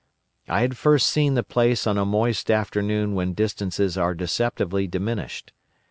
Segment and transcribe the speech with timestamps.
[0.47, 5.53] I had first seen the place on a moist afternoon when distances are deceptively diminished.